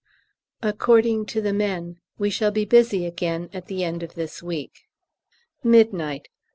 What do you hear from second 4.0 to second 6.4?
of this week. _Midnight.